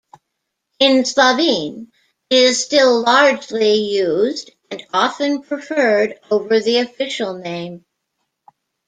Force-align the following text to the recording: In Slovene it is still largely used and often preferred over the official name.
In 0.79 1.05
Slovene 1.05 1.91
it 2.31 2.35
is 2.35 2.63
still 2.65 3.03
largely 3.03 3.75
used 3.75 4.49
and 4.71 4.83
often 4.91 5.43
preferred 5.43 6.19
over 6.31 6.59
the 6.59 6.79
official 6.79 7.35
name. 7.37 7.85